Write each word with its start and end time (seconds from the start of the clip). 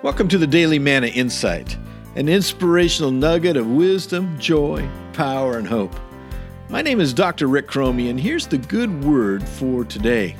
Welcome 0.00 0.28
to 0.28 0.38
the 0.38 0.46
Daily 0.46 0.78
Manna 0.78 1.08
Insight, 1.08 1.76
an 2.14 2.28
inspirational 2.28 3.10
nugget 3.10 3.56
of 3.56 3.66
wisdom, 3.66 4.38
joy, 4.38 4.88
power, 5.12 5.58
and 5.58 5.66
hope. 5.66 5.92
My 6.68 6.82
name 6.82 7.00
is 7.00 7.12
Dr. 7.12 7.48
Rick 7.48 7.66
Cromie, 7.66 8.08
and 8.08 8.20
here's 8.20 8.46
the 8.46 8.58
good 8.58 9.02
word 9.02 9.42
for 9.42 9.84
today. 9.84 10.36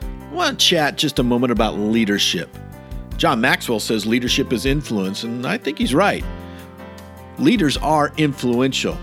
I 0.00 0.32
want 0.32 0.58
to 0.58 0.66
chat 0.66 0.96
just 0.96 1.18
a 1.18 1.22
moment 1.22 1.52
about 1.52 1.74
leadership. 1.78 2.48
John 3.18 3.42
Maxwell 3.42 3.78
says 3.78 4.06
leadership 4.06 4.54
is 4.54 4.64
influence, 4.64 5.22
and 5.22 5.46
I 5.46 5.58
think 5.58 5.76
he's 5.76 5.94
right. 5.94 6.24
Leaders 7.38 7.76
are 7.76 8.10
influential. 8.16 8.96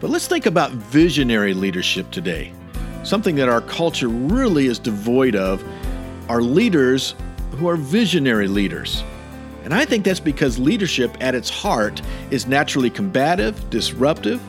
But 0.00 0.10
let's 0.10 0.26
think 0.26 0.46
about 0.46 0.72
visionary 0.72 1.54
leadership 1.54 2.10
today. 2.10 2.52
Something 3.04 3.36
that 3.36 3.48
our 3.48 3.60
culture 3.60 4.08
really 4.08 4.66
is 4.66 4.80
devoid 4.80 5.36
of 5.36 5.62
are 6.28 6.42
leaders 6.42 7.14
who 7.52 7.68
are 7.68 7.76
visionary 7.76 8.48
leaders. 8.48 9.04
And 9.64 9.74
I 9.74 9.84
think 9.84 10.04
that's 10.04 10.20
because 10.20 10.58
leadership 10.58 11.16
at 11.20 11.34
its 11.34 11.50
heart 11.50 12.00
is 12.30 12.46
naturally 12.46 12.90
combative, 12.90 13.68
disruptive, 13.70 14.40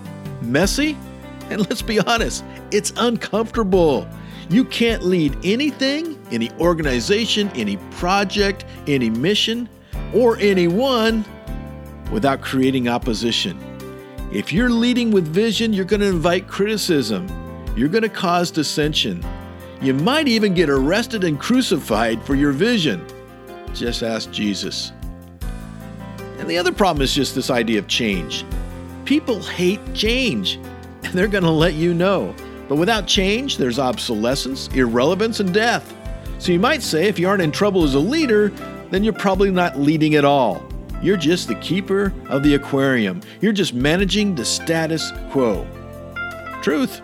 messy, 0.42 0.98
and 1.50 1.60
let's 1.70 1.82
be 1.82 2.00
honest, 2.00 2.44
it's 2.72 2.94
uncomfortable. 2.98 4.08
You 4.50 4.66
can't 4.66 5.04
lead 5.04 5.38
anything, 5.44 6.20
any 6.32 6.52
organization, 6.54 7.52
any 7.56 7.78
project, 7.92 8.66
any 8.88 9.10
mission, 9.10 9.70
or 10.14 10.38
anyone 10.38 11.24
without 12.12 12.42
creating 12.42 12.88
opposition. 12.88 13.60
If 14.32 14.52
you're 14.54 14.70
leading 14.70 15.12
with 15.12 15.28
vision, 15.28 15.74
you're 15.74 15.86
going 15.86 16.02
to 16.02 16.08
invite 16.08 16.48
criticism. 16.48 17.28
You're 17.76 17.90
going 17.90 18.04
to 18.04 18.10
cause 18.10 18.52
dissension. 18.52 19.26
You 19.82 19.94
might 19.94 20.28
even 20.28 20.54
get 20.54 20.70
arrested 20.70 21.24
and 21.24 21.40
crucified 21.40 22.22
for 22.24 22.36
your 22.36 22.52
vision. 22.52 23.06
Just 23.74 24.04
ask 24.04 24.32
Jesus. 24.32 24.92
And 26.50 26.56
the 26.56 26.60
other 26.60 26.72
problem 26.72 27.04
is 27.04 27.14
just 27.14 27.36
this 27.36 27.52
idea 27.52 27.78
of 27.78 27.88
change. 27.88 28.44
People 29.06 29.40
hate 29.40 29.94
change, 29.94 30.56
and 31.04 31.14
they're 31.14 31.28
going 31.28 31.44
to 31.44 31.52
let 31.52 31.76
you 31.76 31.94
know. 31.94 32.34
But 32.68 32.78
without 32.78 33.06
change, 33.06 33.58
there's 33.58 33.78
obsolescence, 33.78 34.68
irrelevance, 34.70 35.42
and 35.42 35.54
death. 35.54 35.96
So 36.40 36.52
you 36.52 36.60
might 36.60 36.82
say 36.82 37.08
if 37.08 37.20
you 37.20 37.30
aren't 37.30 37.44
in 37.44 37.52
trouble 37.52 37.84
as 37.84 37.94
a 37.94 38.00
leader, 38.00 38.50
then 38.90 39.04
you're 39.04 39.14
probably 39.14 39.52
not 39.52 39.78
leading 39.78 40.16
at 40.16 40.26
all. 40.26 40.68
You're 41.04 41.18
just 41.18 41.48
the 41.48 41.54
keeper 41.54 42.12
of 42.30 42.42
the 42.42 42.56
aquarium. 42.56 43.22
You're 43.42 43.54
just 43.54 43.76
managing 43.76 44.34
the 44.34 44.44
status 44.44 45.12
quo. 45.30 45.68
Truth. 46.64 47.04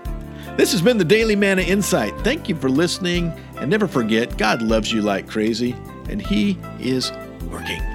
This 0.58 0.72
has 0.72 0.81
been 0.81 0.97
the 0.97 1.06
Daily 1.06 1.36
Manna 1.36 1.62
Insight. 1.62 2.19
Thank 2.22 2.50
you 2.50 2.56
for 2.56 2.72
listening, 2.72 3.31
and 3.58 3.69
never 3.69 3.88
forget 3.88 4.39
God 4.39 4.64
loves 4.64 4.91
you 4.91 5.03
like 5.03 5.28
crazy, 5.30 5.75
and 6.09 6.19
He 6.19 6.58
is 6.80 7.12
working. 7.52 7.94